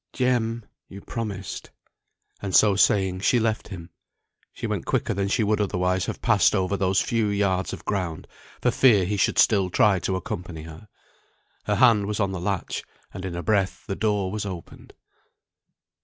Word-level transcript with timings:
Jem, 0.13 0.65
you 0.89 0.99
promised" 0.99 1.69
And 2.41 2.55
so 2.55 2.75
saying 2.75 3.19
she 3.19 3.39
left 3.39 3.67
him. 3.67 3.91
She 4.51 4.65
went 4.65 4.87
quicker 4.87 5.13
than 5.13 5.27
she 5.27 5.43
would 5.43 5.61
otherwise 5.61 6.07
have 6.07 6.23
passed 6.23 6.55
over 6.55 6.75
those 6.75 6.99
few 6.99 7.27
yards 7.27 7.71
of 7.71 7.85
ground, 7.85 8.27
for 8.63 8.71
fear 8.71 9.05
he 9.05 9.15
should 9.15 9.37
still 9.37 9.69
try 9.69 9.99
to 9.99 10.15
accompany 10.15 10.63
her. 10.63 10.87
Her 11.65 11.75
hand 11.75 12.07
was 12.07 12.19
on 12.19 12.31
the 12.31 12.41
latch, 12.41 12.83
and 13.13 13.23
in 13.25 13.35
a 13.35 13.43
breath 13.43 13.83
the 13.85 13.95
door 13.95 14.31
was 14.31 14.43
opened. 14.43 14.95